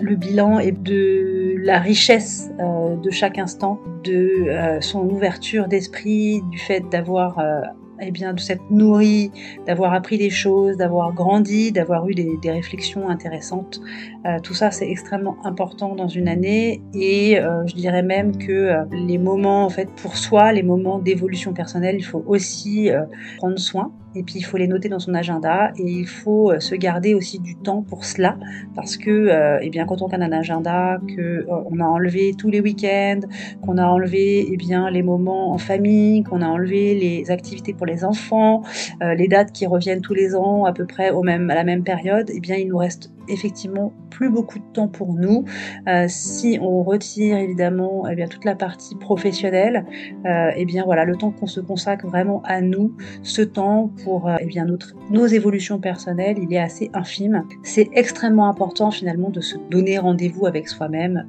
le 0.00 0.16
bilan 0.16 0.58
et 0.58 0.72
de 0.72 1.54
la 1.58 1.78
richesse 1.78 2.50
de 2.58 3.10
chaque 3.10 3.38
instant, 3.38 3.78
de 4.02 4.78
son 4.80 5.08
ouverture 5.08 5.68
d'esprit, 5.68 6.42
du 6.50 6.58
fait 6.58 6.80
d'avoir 6.90 7.38
eh 8.00 8.10
bien, 8.10 8.34
de 8.34 8.40
s'être 8.40 8.62
nourri, 8.70 9.30
d'avoir 9.66 9.94
appris 9.94 10.18
des 10.18 10.30
choses, 10.30 10.76
d'avoir 10.76 11.12
grandi, 11.12 11.72
d'avoir 11.72 12.08
eu 12.08 12.14
des, 12.14 12.50
réflexions 12.50 13.08
intéressantes. 13.08 13.80
Euh, 14.26 14.38
tout 14.40 14.54
ça, 14.54 14.70
c'est 14.70 14.88
extrêmement 14.88 15.36
important 15.44 15.94
dans 15.94 16.08
une 16.08 16.28
année 16.28 16.82
et 16.92 17.38
euh, 17.38 17.66
je 17.66 17.74
dirais 17.74 18.02
même 18.02 18.36
que 18.36 18.52
euh, 18.52 18.84
les 18.92 19.18
moments, 19.18 19.64
en 19.64 19.70
fait, 19.70 19.88
pour 20.02 20.16
soi, 20.16 20.52
les 20.52 20.62
moments 20.62 20.98
d'évolution 20.98 21.52
personnelle, 21.52 21.96
il 21.96 22.04
faut 22.04 22.24
aussi 22.26 22.90
prendre 23.38 23.58
soin 23.58 23.92
et 24.14 24.22
puis 24.22 24.36
il 24.36 24.42
faut 24.42 24.56
les 24.56 24.66
noter 24.66 24.88
dans 24.88 24.98
son 24.98 25.14
agenda 25.14 25.72
et 25.76 25.82
il 25.82 26.06
faut 26.06 26.50
euh, 26.50 26.60
se 26.60 26.74
garder 26.74 27.14
aussi 27.14 27.38
du 27.38 27.56
temps 27.56 27.82
pour 27.82 28.04
cela 28.04 28.38
parce 28.74 28.96
que 28.96 29.10
euh, 29.10 29.58
eh 29.62 29.70
bien 29.70 29.86
quand 29.86 30.02
on 30.02 30.08
a 30.08 30.16
un 30.16 30.32
agenda 30.32 30.98
que 31.16 31.20
euh, 31.20 31.44
on 31.48 31.80
a 31.80 31.84
enlevé 31.84 32.34
tous 32.36 32.50
les 32.50 32.60
week-ends 32.60 33.20
qu'on 33.62 33.78
a 33.78 33.86
enlevé 33.86 34.46
eh 34.50 34.56
bien 34.56 34.90
les 34.90 35.02
moments 35.02 35.52
en 35.52 35.58
famille 35.58 36.22
qu'on 36.22 36.42
a 36.42 36.46
enlevé 36.46 36.94
les 36.94 37.30
activités 37.30 37.72
pour 37.72 37.86
les 37.86 38.04
enfants 38.04 38.62
les 39.00 39.28
dates 39.28 39.52
qui 39.52 39.66
reviennent 39.66 40.00
tous 40.00 40.14
les 40.14 40.34
ans 40.34 40.64
à 40.64 40.72
peu 40.72 40.86
près 40.86 41.10
au 41.10 41.22
même 41.22 41.50
à 41.50 41.54
la 41.54 41.64
même 41.64 41.82
période 41.82 42.30
eh 42.32 42.40
bien 42.40 42.56
il 42.56 42.68
nous 42.68 42.78
reste 42.78 43.13
effectivement 43.28 43.92
plus 44.10 44.30
beaucoup 44.30 44.58
de 44.58 44.64
temps 44.72 44.88
pour 44.88 45.14
nous. 45.14 45.44
Euh, 45.88 46.06
si 46.08 46.58
on 46.60 46.82
retire 46.82 47.36
évidemment 47.36 48.08
eh 48.08 48.14
bien, 48.14 48.26
toute 48.26 48.44
la 48.44 48.54
partie 48.54 48.94
professionnelle, 48.96 49.84
euh, 50.26 50.50
eh 50.56 50.64
bien 50.64 50.84
voilà, 50.84 51.04
le 51.04 51.16
temps 51.16 51.30
qu'on 51.30 51.46
se 51.46 51.60
consacre 51.60 52.06
vraiment 52.06 52.42
à 52.44 52.60
nous, 52.60 52.96
ce 53.22 53.42
temps 53.42 53.90
pour 54.04 54.28
euh, 54.28 54.36
eh 54.40 54.46
bien, 54.46 54.64
notre, 54.64 54.94
nos 55.10 55.26
évolutions 55.26 55.78
personnelles, 55.78 56.36
il 56.40 56.52
est 56.52 56.60
assez 56.60 56.90
infime. 56.94 57.44
C'est 57.62 57.88
extrêmement 57.92 58.48
important 58.48 58.90
finalement 58.90 59.30
de 59.30 59.40
se 59.40 59.56
donner 59.70 59.98
rendez-vous 59.98 60.46
avec 60.46 60.68
soi-même. 60.68 61.26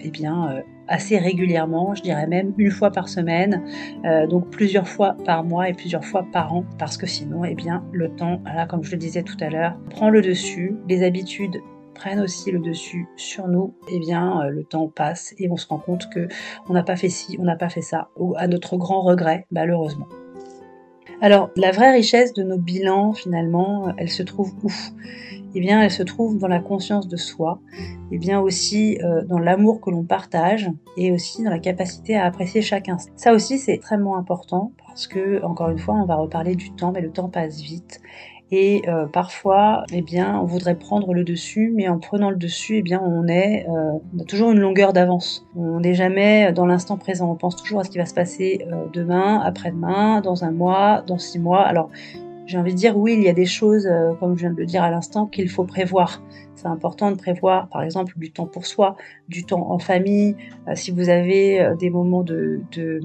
Eh 0.00 0.10
bien, 0.10 0.62
assez 0.88 1.18
régulièrement, 1.18 1.94
je 1.94 2.02
dirais 2.02 2.26
même 2.26 2.54
une 2.58 2.70
fois 2.70 2.90
par 2.90 3.08
semaine, 3.08 3.62
euh, 4.04 4.26
donc 4.26 4.50
plusieurs 4.50 4.88
fois 4.88 5.16
par 5.24 5.44
mois 5.44 5.68
et 5.68 5.74
plusieurs 5.74 6.04
fois 6.04 6.26
par 6.32 6.54
an, 6.54 6.64
parce 6.78 6.96
que 6.96 7.06
sinon, 7.06 7.44
eh 7.44 7.54
bien, 7.54 7.84
le 7.92 8.08
temps, 8.08 8.40
là, 8.44 8.66
comme 8.66 8.82
je 8.82 8.92
le 8.92 8.96
disais 8.98 9.22
tout 9.22 9.36
à 9.40 9.50
l'heure, 9.50 9.78
prend 9.90 10.10
le 10.10 10.22
dessus, 10.22 10.76
les 10.88 11.02
habitudes 11.02 11.58
prennent 11.94 12.20
aussi 12.20 12.50
le 12.50 12.60
dessus 12.60 13.06
sur 13.16 13.48
nous, 13.48 13.74
eh 13.90 13.98
bien 13.98 14.40
euh, 14.40 14.50
le 14.50 14.64
temps 14.64 14.88
passe 14.88 15.34
et 15.38 15.50
on 15.50 15.56
se 15.56 15.66
rend 15.66 15.78
compte 15.78 16.08
que 16.10 16.28
on 16.68 16.72
n'a 16.72 16.84
pas 16.84 16.96
fait 16.96 17.08
ci, 17.08 17.36
on 17.40 17.44
n'a 17.44 17.56
pas 17.56 17.68
fait 17.68 17.82
ça, 17.82 18.08
ou 18.16 18.34
à 18.36 18.46
notre 18.46 18.76
grand 18.76 19.02
regret, 19.02 19.46
malheureusement. 19.50 20.06
Alors, 21.20 21.50
la 21.56 21.72
vraie 21.72 21.90
richesse 21.90 22.32
de 22.32 22.44
nos 22.44 22.58
bilans, 22.58 23.12
finalement, 23.12 23.92
elle 23.96 24.08
se 24.08 24.22
trouve 24.22 24.52
où? 24.62 24.70
Eh 25.54 25.60
bien, 25.60 25.82
elle 25.82 25.90
se 25.90 26.02
trouve 26.02 26.38
dans 26.38 26.48
la 26.48 26.60
conscience 26.60 27.08
de 27.08 27.16
soi, 27.16 27.60
et 28.12 28.18
bien 28.18 28.38
aussi 28.40 28.98
euh, 29.02 29.22
dans 29.24 29.38
l'amour 29.38 29.80
que 29.80 29.90
l'on 29.90 30.04
partage, 30.04 30.70
et 30.96 31.10
aussi 31.10 31.42
dans 31.42 31.50
la 31.50 31.58
capacité 31.58 32.16
à 32.16 32.24
apprécier 32.24 32.60
chaque 32.60 32.88
instant. 32.88 33.12
Ça 33.16 33.32
aussi, 33.32 33.58
c'est 33.58 33.72
extrêmement 33.72 34.16
important, 34.16 34.72
parce 34.86 35.06
que, 35.06 35.42
encore 35.44 35.70
une 35.70 35.78
fois, 35.78 35.94
on 35.94 36.04
va 36.04 36.16
reparler 36.16 36.54
du 36.54 36.70
temps, 36.72 36.92
mais 36.92 37.00
le 37.00 37.10
temps 37.10 37.28
passe 37.28 37.60
vite. 37.60 38.00
Et 38.50 38.82
euh, 38.88 39.06
parfois, 39.06 39.84
eh 39.92 40.00
bien, 40.00 40.38
on 40.40 40.44
voudrait 40.44 40.74
prendre 40.74 41.12
le 41.12 41.22
dessus, 41.22 41.70
mais 41.74 41.88
en 41.88 41.98
prenant 41.98 42.30
le 42.30 42.36
dessus, 42.36 42.78
eh 42.78 42.82
bien, 42.82 43.00
on 43.04 43.26
est, 43.26 43.66
euh, 43.68 44.20
a 44.20 44.24
toujours 44.24 44.52
une 44.52 44.60
longueur 44.60 44.94
d'avance. 44.94 45.46
On 45.54 45.80
n'est 45.80 45.92
jamais 45.92 46.50
dans 46.52 46.64
l'instant 46.64 46.96
présent. 46.96 47.30
On 47.30 47.34
pense 47.34 47.56
toujours 47.56 47.80
à 47.80 47.84
ce 47.84 47.90
qui 47.90 47.98
va 47.98 48.06
se 48.06 48.14
passer 48.14 48.66
demain, 48.94 49.42
après-demain, 49.44 50.22
dans 50.22 50.44
un 50.44 50.50
mois, 50.50 51.02
dans 51.06 51.18
six 51.18 51.38
mois. 51.38 51.60
Alors, 51.60 51.90
j'ai 52.48 52.56
envie 52.56 52.72
de 52.72 52.78
dire, 52.78 52.96
oui, 52.96 53.12
il 53.12 53.22
y 53.22 53.28
a 53.28 53.34
des 53.34 53.44
choses, 53.44 53.86
euh, 53.86 54.14
comme 54.18 54.34
je 54.34 54.40
viens 54.40 54.50
de 54.50 54.56
le 54.56 54.64
dire 54.64 54.82
à 54.82 54.90
l'instant, 54.90 55.26
qu'il 55.26 55.50
faut 55.50 55.64
prévoir. 55.64 56.22
C'est 56.56 56.66
important 56.66 57.10
de 57.10 57.16
prévoir, 57.16 57.68
par 57.68 57.82
exemple, 57.82 58.14
du 58.16 58.32
temps 58.32 58.46
pour 58.46 58.64
soi, 58.64 58.96
du 59.28 59.44
temps 59.44 59.70
en 59.70 59.78
famille. 59.78 60.34
Euh, 60.66 60.72
si 60.74 60.90
vous 60.90 61.10
avez 61.10 61.60
euh, 61.60 61.76
des 61.76 61.90
moments 61.90 62.22
de, 62.22 62.60
de 62.72 63.00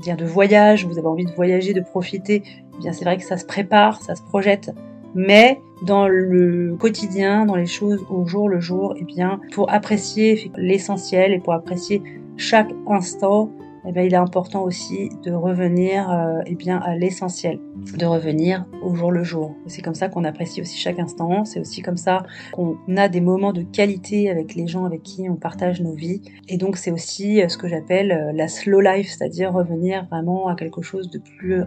dire 0.00 0.16
de 0.16 0.24
voyage, 0.24 0.86
vous 0.86 0.98
avez 0.98 1.06
envie 1.06 1.26
de 1.26 1.32
voyager, 1.32 1.74
de 1.74 1.82
profiter, 1.82 2.42
eh 2.46 2.78
bien 2.80 2.92
c'est 2.92 3.04
vrai 3.04 3.18
que 3.18 3.24
ça 3.24 3.36
se 3.36 3.44
prépare, 3.44 4.00
ça 4.00 4.14
se 4.14 4.22
projette. 4.22 4.74
Mais 5.14 5.60
dans 5.82 6.08
le 6.08 6.74
quotidien, 6.78 7.44
dans 7.44 7.54
les 7.54 7.66
choses 7.66 8.04
au 8.10 8.26
jour 8.26 8.48
le 8.48 8.60
jour, 8.60 8.94
eh 8.98 9.04
bien 9.04 9.40
pour 9.52 9.70
apprécier 9.70 10.50
l'essentiel 10.56 11.32
et 11.32 11.38
pour 11.38 11.52
apprécier 11.52 12.02
chaque 12.36 12.70
instant, 12.86 13.50
eh 13.86 13.92
bien, 13.92 14.02
il 14.02 14.12
est 14.12 14.16
important 14.16 14.62
aussi 14.62 15.10
de 15.22 15.32
revenir 15.32 16.10
euh, 16.10 16.40
eh 16.46 16.54
bien, 16.54 16.78
à 16.78 16.96
l'essentiel, 16.96 17.60
de 17.96 18.04
revenir 18.06 18.64
au 18.82 18.94
jour 18.94 19.12
le 19.12 19.22
jour. 19.22 19.54
C'est 19.66 19.82
comme 19.82 19.94
ça 19.94 20.08
qu'on 20.08 20.24
apprécie 20.24 20.60
aussi 20.60 20.76
chaque 20.78 20.98
instant, 20.98 21.44
c'est 21.44 21.60
aussi 21.60 21.82
comme 21.82 21.96
ça 21.96 22.24
qu'on 22.52 22.76
a 22.96 23.08
des 23.08 23.20
moments 23.20 23.52
de 23.52 23.62
qualité 23.62 24.30
avec 24.30 24.54
les 24.54 24.66
gens 24.66 24.84
avec 24.84 25.02
qui 25.02 25.28
on 25.28 25.36
partage 25.36 25.80
nos 25.80 25.94
vies. 25.94 26.22
Et 26.48 26.56
donc 26.56 26.76
c'est 26.76 26.90
aussi 26.90 27.42
euh, 27.42 27.48
ce 27.48 27.58
que 27.58 27.68
j'appelle 27.68 28.12
euh, 28.12 28.32
la 28.32 28.48
slow 28.48 28.80
life, 28.80 29.08
c'est-à-dire 29.08 29.52
revenir 29.52 30.06
vraiment 30.10 30.48
à 30.48 30.56
quelque 30.56 30.82
chose 30.82 31.10
de 31.10 31.20
plus 31.38 31.62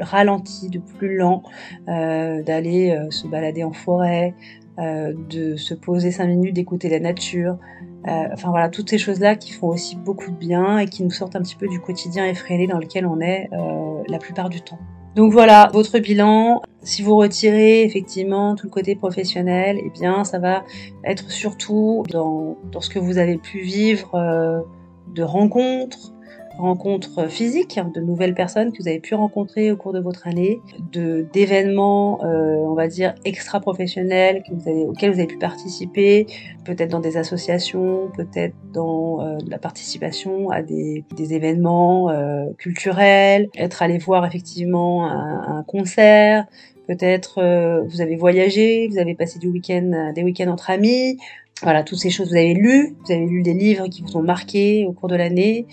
ralenti, 0.00 0.68
de 0.68 0.78
plus 0.78 1.16
lent, 1.16 1.42
euh, 1.88 2.42
d'aller 2.42 2.98
se 3.10 3.26
balader 3.26 3.64
en 3.64 3.72
forêt, 3.72 4.34
euh, 4.78 5.12
de 5.28 5.56
se 5.56 5.74
poser 5.74 6.10
cinq 6.10 6.26
minutes, 6.26 6.54
d'écouter 6.54 6.88
la 6.88 7.00
nature, 7.00 7.58
euh, 8.06 8.28
enfin 8.32 8.50
voilà, 8.50 8.68
toutes 8.68 8.90
ces 8.90 8.98
choses-là 8.98 9.34
qui 9.34 9.52
font 9.52 9.68
aussi 9.68 9.96
beaucoup 9.96 10.30
de 10.30 10.36
bien 10.36 10.78
et 10.78 10.86
qui 10.86 11.02
nous 11.02 11.10
sortent 11.10 11.34
un 11.34 11.42
petit 11.42 11.56
peu 11.56 11.66
du 11.66 11.80
quotidien 11.80 12.26
effréné 12.26 12.66
dans 12.68 12.78
lequel 12.78 13.04
on 13.04 13.20
est 13.20 13.48
euh, 13.52 14.02
la 14.06 14.18
plupart 14.18 14.48
du 14.48 14.60
temps. 14.60 14.78
Donc 15.16 15.32
voilà, 15.32 15.68
votre 15.72 15.98
bilan, 15.98 16.62
si 16.82 17.02
vous 17.02 17.16
retirez 17.16 17.82
effectivement 17.82 18.54
tout 18.54 18.66
le 18.66 18.70
côté 18.70 18.94
professionnel, 18.94 19.80
eh 19.84 19.90
bien 19.90 20.22
ça 20.22 20.38
va 20.38 20.64
être 21.02 21.28
surtout 21.30 22.04
dans, 22.10 22.56
ce 22.78 22.88
que 22.88 23.00
vous 23.00 23.18
avez 23.18 23.36
pu 23.36 23.60
vivre 23.60 24.64
de 25.12 25.22
rencontres, 25.24 26.12
rencontres 26.58 27.30
physiques, 27.30 27.78
de 27.94 28.00
nouvelles 28.00 28.34
personnes 28.34 28.72
que 28.72 28.82
vous 28.82 28.88
avez 28.88 29.00
pu 29.00 29.14
rencontrer 29.14 29.70
au 29.70 29.76
cours 29.76 29.92
de 29.92 30.00
votre 30.00 30.26
année, 30.26 30.60
de 30.92 31.26
d'événements, 31.32 32.22
euh, 32.24 32.56
on 32.56 32.74
va 32.74 32.88
dire 32.88 33.14
extra 33.24 33.60
professionnels 33.60 34.42
que 34.42 34.54
vous 34.54 34.68
avez, 34.68 34.84
auxquels 34.86 35.12
vous 35.12 35.18
avez 35.18 35.28
pu 35.28 35.38
participer, 35.38 36.26
peut-être 36.64 36.90
dans 36.90 37.00
des 37.00 37.16
associations, 37.16 38.10
peut-être 38.14 38.54
dans 38.72 39.22
euh, 39.22 39.38
la 39.46 39.58
participation 39.58 40.50
à 40.50 40.62
des, 40.62 41.04
des 41.16 41.34
événements 41.34 42.10
euh, 42.10 42.46
culturels, 42.58 43.48
être 43.56 43.82
allé 43.82 43.98
voir 43.98 44.26
effectivement 44.26 45.08
un 45.08 45.62
concert, 45.62 46.46
peut-être 46.88 47.38
euh, 47.38 47.82
vous 47.82 48.00
avez 48.00 48.16
voyagé, 48.16 48.88
vous 48.88 48.98
avez 48.98 49.14
passé 49.14 49.38
du 49.38 49.48
week-end, 49.48 50.12
des 50.14 50.24
week-ends 50.24 50.50
entre 50.50 50.70
amis. 50.70 51.18
Voilà, 51.62 51.82
toutes 51.82 51.98
ces 51.98 52.10
choses, 52.10 52.30
vous 52.30 52.36
avez 52.36 52.54
lu, 52.54 52.96
vous 53.04 53.12
avez 53.12 53.26
lu 53.26 53.42
des 53.42 53.54
livres 53.54 53.88
qui 53.88 54.02
vous 54.02 54.16
ont 54.16 54.22
marqué 54.22 54.86
au 54.86 54.92
cours 54.92 55.08
de 55.08 55.16
l'année, 55.16 55.66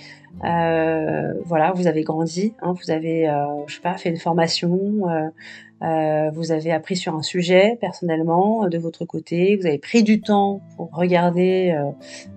euh, 0.43 1.34
voilà, 1.45 1.72
vous 1.72 1.88
avez 1.88 2.03
grandi, 2.03 2.53
hein, 2.62 2.74
vous 2.74 2.91
avez, 2.91 3.29
euh, 3.29 3.67
sais 3.67 3.81
pas, 3.81 3.98
fait 3.98 4.10
une 4.10 4.17
formation, 4.17 5.07
euh, 5.07 5.29
euh, 5.84 6.29
vous 6.31 6.51
avez 6.51 6.72
appris 6.72 6.95
sur 6.95 7.15
un 7.15 7.22
sujet 7.22 7.77
personnellement 7.79 8.67
de 8.67 8.77
votre 8.77 9.05
côté, 9.05 9.55
vous 9.55 9.65
avez 9.65 9.77
pris 9.77 10.03
du 10.03 10.22
temps 10.22 10.62
pour 10.75 10.89
regarder 10.91 11.75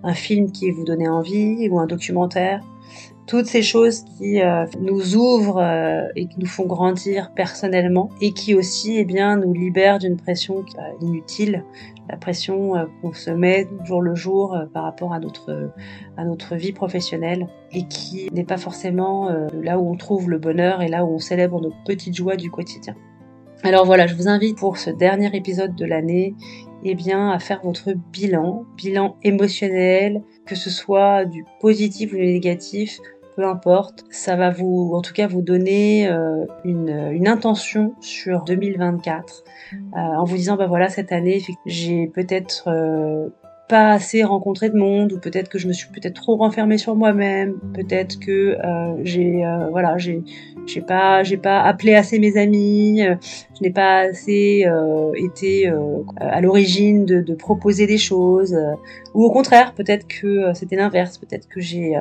un 0.02 0.14
film 0.14 0.52
qui 0.52 0.70
vous 0.70 0.85
donnait 0.85 1.08
envie 1.08 1.68
ou 1.68 1.78
un 1.78 1.87
documentaire 1.87 2.62
toutes 3.28 3.47
ces 3.47 3.62
choses 3.62 4.04
qui 4.16 4.40
euh, 4.40 4.64
nous 4.80 5.14
ouvrent 5.14 5.62
euh, 5.62 6.08
et 6.16 6.26
qui 6.26 6.40
nous 6.40 6.47
font 6.47 6.64
grandir 6.64 7.30
personnellement 7.37 8.08
et 8.23 8.32
qui 8.32 8.54
aussi 8.54 8.97
eh 8.97 9.04
bien 9.04 9.37
nous 9.37 9.52
libèrent 9.52 9.99
d'une 9.99 10.16
pression 10.16 10.64
euh, 10.78 10.82
inutile 11.02 11.62
la 12.11 12.16
pression 12.16 12.73
qu'on 13.02 13.12
se 13.12 13.30
met 13.30 13.68
jour 13.85 14.00
le 14.00 14.14
jour 14.14 14.56
par 14.73 14.85
rapport 14.85 15.12
à 15.12 15.18
notre 15.18 15.70
à 16.16 16.25
notre 16.25 16.56
vie 16.56 16.73
professionnelle 16.73 17.47
et 17.70 17.87
qui 17.87 18.30
n'est 18.32 18.47
pas 18.47 18.56
forcément 18.56 19.28
là 19.52 19.78
où 19.78 19.90
on 19.90 19.94
trouve 19.94 20.30
le 20.30 20.38
bonheur 20.38 20.80
et 20.80 20.88
là 20.88 21.04
où 21.04 21.16
on 21.16 21.18
célèbre 21.18 21.61
nos 21.61 21.75
petites 21.85 22.16
joies 22.16 22.37
du 22.37 22.50
quotidien. 22.50 22.97
Alors 23.62 23.85
voilà, 23.85 24.06
je 24.06 24.14
vous 24.14 24.26
invite 24.26 24.56
pour 24.56 24.78
ce 24.78 24.88
dernier 24.88 25.37
épisode 25.37 25.75
de 25.75 25.85
l'année 25.85 26.35
eh 26.85 26.94
bien, 26.94 27.30
à 27.30 27.38
faire 27.38 27.61
votre 27.62 27.92
bilan, 27.92 28.64
bilan 28.76 29.16
émotionnel, 29.23 30.23
que 30.47 30.54
ce 30.54 30.70
soit 30.70 31.25
du 31.25 31.44
positif 31.61 32.12
ou 32.12 32.16
du 32.16 32.26
négatif, 32.26 32.99
peu 33.38 33.45
importe. 33.45 34.04
Ça 34.11 34.35
va 34.35 34.50
vous, 34.50 34.90
en 34.95 35.00
tout 35.00 35.12
cas, 35.12 35.28
vous 35.28 35.42
donner 35.42 36.09
euh, 36.09 36.45
une, 36.64 37.28
intention 37.28 37.95
sur 38.00 38.42
2024 38.42 39.45
euh, 39.75 39.97
en 39.97 40.25
vous 40.25 40.35
disant, 40.35 40.57
bah 40.57 40.66
voilà, 40.66 40.88
cette 40.88 41.12
année, 41.12 41.40
j'ai 41.64 42.09
peut-être 42.09 42.64
euh, 42.66 43.28
pas 43.68 43.92
assez 43.92 44.25
rencontré 44.25 44.70
de 44.70 44.76
monde 44.76 45.12
ou 45.12 45.18
peut-être 45.18 45.48
que 45.48 45.58
je 45.58 45.68
me 45.68 45.72
suis 45.72 45.88
peut-être 45.88 46.14
trop 46.14 46.37
renfermée 46.37 46.78
sur 46.78 46.96
moi-même 46.96 47.58
peut-être 47.75 48.18
que 48.18 48.56
euh, 48.64 48.96
j'ai 49.04 49.44
euh, 49.44 49.68
voilà 49.70 49.98
j'ai 49.98 50.22
j'ai 50.66 50.80
pas 50.80 51.22
j'ai 51.22 51.37
pas 51.37 51.60
appelé 51.60 51.94
assez 51.94 52.18
mes 52.18 52.38
amis 52.38 53.02
euh, 53.02 53.14
je 53.56 53.62
n'ai 53.62 53.70
pas 53.70 53.98
assez 53.98 54.64
été 55.16 55.70
à 56.16 56.40
l'origine 56.40 57.04
de, 57.04 57.34
proposer 57.34 57.87
des 57.87 57.98
choses 57.98 58.56
ou 59.14 59.25
au 59.25 59.30
contraire 59.30 59.75
peut-être 59.75 60.06
que 60.06 60.52
c'était 60.54 60.76
l'inverse 60.76 61.18
peut-être 61.18 61.48
que 61.48 61.60
j'ai 61.60 61.94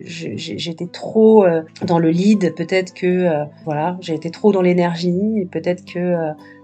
j'étais 0.00 0.86
trop 0.86 1.44
dans 1.86 1.98
le 1.98 2.10
lead 2.10 2.54
peut-être 2.54 2.94
que 2.94 3.28
voilà 3.64 3.98
j'ai 4.00 4.14
été 4.14 4.30
trop 4.30 4.52
dans 4.52 4.62
l'énergie 4.62 5.46
peut-être 5.50 5.84
que 5.84 6.16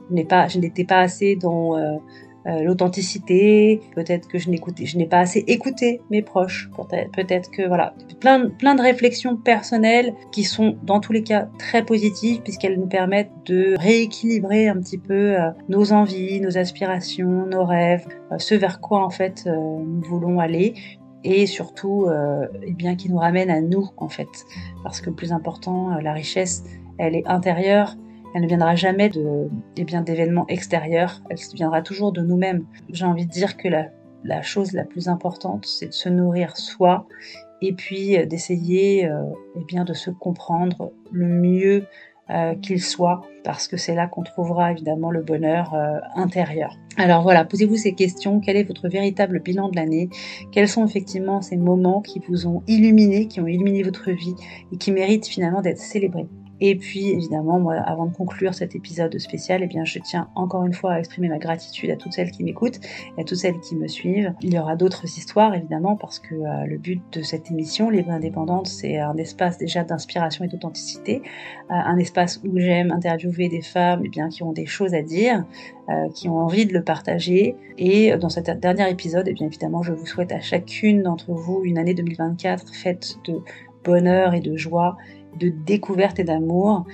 je 0.08 0.14
n'ai 0.14 0.24
pas 0.24 0.48
je 0.48 0.58
n'étais 0.58 0.84
pas 0.84 1.00
assez 1.00 1.36
dans 1.36 1.76
euh, 2.46 2.62
l'authenticité, 2.62 3.80
peut-être 3.94 4.28
que 4.28 4.38
je 4.38 4.48
n'ai 4.50 5.06
pas 5.06 5.18
assez 5.18 5.44
écouté 5.48 6.00
mes 6.10 6.22
proches, 6.22 6.70
peut-être, 7.14 7.50
que 7.50 7.66
voilà, 7.66 7.94
plein, 8.20 8.48
plein 8.50 8.76
de 8.76 8.82
réflexions 8.82 9.36
personnelles 9.36 10.14
qui 10.30 10.44
sont 10.44 10.76
dans 10.84 11.00
tous 11.00 11.12
les 11.12 11.24
cas 11.24 11.48
très 11.58 11.84
positives 11.84 12.42
puisqu'elles 12.42 12.78
nous 12.78 12.86
permettent 12.86 13.32
de 13.46 13.74
rééquilibrer 13.78 14.68
un 14.68 14.76
petit 14.76 14.98
peu 14.98 15.40
euh, 15.40 15.50
nos 15.68 15.92
envies, 15.92 16.40
nos 16.40 16.56
aspirations, 16.56 17.46
nos 17.46 17.64
rêves, 17.64 18.06
euh, 18.30 18.38
ce 18.38 18.54
vers 18.54 18.80
quoi 18.80 19.04
en 19.04 19.10
fait 19.10 19.46
nous 19.46 20.02
voulons 20.02 20.38
aller. 20.38 20.74
Et 21.24 21.46
surtout 21.46 22.06
eh 22.62 22.72
bien 22.72 22.94
qui 22.94 23.10
nous 23.10 23.18
ramène 23.18 23.50
à 23.50 23.60
nous 23.60 23.88
en 23.96 24.08
fait. 24.08 24.28
Parce 24.84 25.00
que 25.00 25.10
le 25.10 25.16
plus 25.16 25.32
important 25.32 25.98
la 26.00 26.12
richesse 26.12 26.62
elle 26.98 27.16
est 27.16 27.26
intérieure 27.26 27.96
elle 28.34 28.42
ne 28.42 28.48
viendra 28.48 28.74
jamais 28.74 29.08
de, 29.08 29.48
eh 29.76 29.84
bien, 29.84 30.02
d'événements 30.02 30.46
extérieurs. 30.48 31.22
Elle 31.30 31.38
viendra 31.54 31.82
toujours 31.82 32.12
de 32.12 32.20
nous-mêmes. 32.20 32.64
J'ai 32.90 33.04
envie 33.04 33.26
de 33.26 33.30
dire 33.30 33.56
que 33.56 33.68
la, 33.68 34.42
chose 34.42 34.72
la 34.72 34.84
plus 34.84 35.08
importante, 35.08 35.66
c'est 35.66 35.88
de 35.88 35.92
se 35.92 36.08
nourrir 36.08 36.56
soi 36.56 37.06
et 37.62 37.72
puis 37.72 38.16
euh, 38.16 38.26
d'essayer 38.26 39.08
euh, 39.08 39.22
eh 39.56 39.64
bien, 39.64 39.84
de 39.84 39.94
se 39.94 40.10
comprendre 40.10 40.92
le 41.12 41.28
mieux 41.28 41.86
euh, 42.28 42.54
qu'il 42.56 42.82
soit, 42.82 43.22
parce 43.44 43.68
que 43.68 43.76
c'est 43.76 43.94
là 43.94 44.08
qu'on 44.08 44.24
trouvera 44.24 44.72
évidemment 44.72 45.10
le 45.12 45.22
bonheur 45.22 45.74
intérieur. 46.16 46.76
Alors 46.98 47.22
voilà, 47.22 47.44
posez-vous 47.44 47.76
ces 47.76 47.94
questions. 47.94 48.40
Quel 48.40 48.56
est 48.56 48.64
votre 48.64 48.88
véritable 48.88 49.40
bilan 49.40 49.68
de 49.68 49.76
l'année? 49.76 50.08
Quels 50.50 50.68
sont 50.68 50.84
effectivement 50.84 51.40
ces 51.40 51.56
moments 51.56 52.02
qui 52.02 52.20
vous 52.28 52.48
ont 52.48 52.62
illuminé, 52.66 53.28
qui 53.28 53.40
ont 53.40 53.46
illuminé 53.46 53.84
votre 53.84 54.10
vie 54.10 54.34
et 54.72 54.76
qui 54.76 54.90
méritent 54.90 55.28
finalement 55.28 55.62
d'être 55.62 55.78
célébrés? 55.78 56.26
Et 56.60 56.76
puis 56.76 57.10
évidemment, 57.10 57.60
moi, 57.60 57.74
avant 57.74 58.06
de 58.06 58.14
conclure 58.14 58.54
cet 58.54 58.74
épisode 58.74 59.18
spécial, 59.18 59.62
eh 59.62 59.66
bien, 59.66 59.84
je 59.84 59.98
tiens 59.98 60.28
encore 60.34 60.64
une 60.64 60.72
fois 60.72 60.92
à 60.92 60.98
exprimer 60.98 61.28
ma 61.28 61.38
gratitude 61.38 61.90
à 61.90 61.96
toutes 61.96 62.12
celles 62.12 62.30
qui 62.30 62.44
m'écoutent 62.44 62.80
et 63.16 63.20
à 63.20 63.24
toutes 63.24 63.38
celles 63.38 63.60
qui 63.60 63.76
me 63.76 63.88
suivent. 63.88 64.32
Il 64.40 64.54
y 64.54 64.58
aura 64.58 64.76
d'autres 64.76 65.04
histoires 65.04 65.54
évidemment 65.54 65.96
parce 65.96 66.18
que 66.18 66.34
euh, 66.34 66.64
le 66.66 66.78
but 66.78 67.02
de 67.12 67.22
cette 67.22 67.50
émission, 67.50 67.90
Libre 67.90 68.10
Indépendante, 68.10 68.66
c'est 68.68 68.98
un 68.98 69.16
espace 69.16 69.58
déjà 69.58 69.84
d'inspiration 69.84 70.44
et 70.44 70.48
d'authenticité, 70.48 71.22
euh, 71.70 71.74
un 71.74 71.98
espace 71.98 72.40
où 72.44 72.58
j'aime 72.58 72.90
interviewer 72.90 73.48
des 73.48 73.62
femmes 73.62 74.02
eh 74.04 74.08
bien, 74.08 74.28
qui 74.28 74.42
ont 74.42 74.52
des 74.52 74.66
choses 74.66 74.94
à 74.94 75.02
dire, 75.02 75.44
euh, 75.90 76.08
qui 76.14 76.28
ont 76.28 76.38
envie 76.38 76.66
de 76.66 76.72
le 76.72 76.82
partager. 76.82 77.56
Et 77.76 78.16
dans 78.16 78.30
cet 78.30 78.46
dernier 78.60 78.90
épisode, 78.90 79.26
eh 79.28 79.34
bien 79.34 79.46
évidemment, 79.46 79.82
je 79.82 79.92
vous 79.92 80.06
souhaite 80.06 80.32
à 80.32 80.40
chacune 80.40 81.02
d'entre 81.02 81.32
vous 81.32 81.62
une 81.64 81.76
année 81.76 81.94
2024 81.94 82.74
faite 82.74 83.18
de 83.26 83.40
bonheur 83.84 84.34
et 84.34 84.40
de 84.40 84.56
joie 84.56 84.96
de 85.38 85.48
découverte 85.48 86.18
et 86.18 86.24
d'amour. 86.24 86.86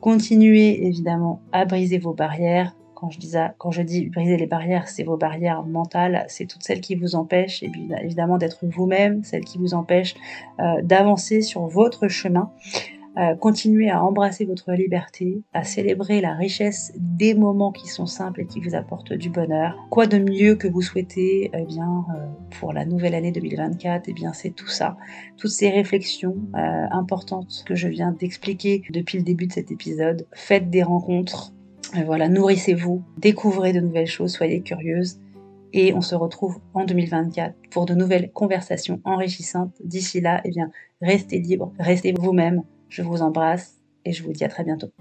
Continuez 0.00 0.86
évidemment 0.86 1.40
à 1.52 1.64
briser 1.64 1.98
vos 1.98 2.12
barrières. 2.12 2.74
Quand 2.94 3.10
je, 3.70 3.82
dis, 3.82 4.06
briser 4.08 4.38
les 4.38 4.46
barrières, 4.46 4.88
c'est 4.88 5.02
vos 5.02 5.18
barrières 5.18 5.62
mentales, 5.62 6.24
c'est 6.28 6.46
toutes 6.46 6.62
celles 6.62 6.80
qui 6.80 6.94
vous 6.94 7.16
empêchent 7.16 7.62
évidemment 7.62 8.38
d'être 8.38 8.60
vous-même, 8.62 9.22
celles 9.24 9.44
qui 9.44 9.58
vous 9.58 9.74
empêchent 9.74 10.14
euh, 10.58 10.80
d'avancer 10.82 11.42
sur 11.42 11.66
votre 11.66 12.08
chemin. 12.08 12.50
Euh, 13.16 13.36
continuez 13.36 13.90
à 13.90 14.02
embrasser 14.02 14.44
votre 14.44 14.72
liberté, 14.72 15.42
à 15.52 15.62
célébrer 15.62 16.20
la 16.20 16.34
richesse 16.34 16.92
des 16.96 17.34
moments 17.34 17.70
qui 17.70 17.86
sont 17.86 18.06
simples 18.06 18.40
et 18.40 18.46
qui 18.46 18.58
vous 18.60 18.74
apportent 18.74 19.12
du 19.12 19.30
bonheur. 19.30 19.76
Quoi 19.90 20.06
de 20.06 20.18
mieux 20.18 20.56
que 20.56 20.66
vous 20.66 20.82
souhaitez 20.82 21.50
eh 21.54 21.64
bien, 21.64 22.04
euh, 22.16 22.26
pour 22.58 22.72
la 22.72 22.84
nouvelle 22.84 23.14
année 23.14 23.30
2024 23.30 24.06
Eh 24.08 24.12
bien, 24.12 24.32
c'est 24.32 24.50
tout 24.50 24.66
ça. 24.66 24.96
Toutes 25.36 25.52
ces 25.52 25.70
réflexions 25.70 26.36
euh, 26.56 26.86
importantes 26.90 27.62
que 27.66 27.76
je 27.76 27.86
viens 27.86 28.10
d'expliquer 28.10 28.82
depuis 28.90 29.18
le 29.18 29.24
début 29.24 29.46
de 29.46 29.52
cet 29.52 29.70
épisode. 29.70 30.26
Faites 30.32 30.68
des 30.68 30.82
rencontres. 30.82 31.52
voilà, 32.06 32.28
nourrissez-vous, 32.28 33.04
découvrez 33.18 33.72
de 33.72 33.80
nouvelles 33.80 34.08
choses, 34.08 34.32
soyez 34.32 34.60
curieuse 34.62 35.20
et 35.72 35.92
on 35.92 36.00
se 36.00 36.14
retrouve 36.14 36.58
en 36.72 36.84
2024 36.84 37.54
pour 37.70 37.84
de 37.84 37.94
nouvelles 37.94 38.30
conversations 38.32 39.00
enrichissantes. 39.04 39.74
D'ici 39.84 40.20
là, 40.20 40.40
eh 40.44 40.50
bien, 40.50 40.70
restez 41.02 41.40
libre, 41.40 41.72
restez 41.78 42.14
vous-même, 42.16 42.62
je 42.94 43.02
vous 43.02 43.22
embrasse 43.22 43.80
et 44.04 44.12
je 44.12 44.22
vous 44.22 44.32
dis 44.32 44.44
à 44.44 44.48
très 44.48 44.62
bientôt. 44.62 44.92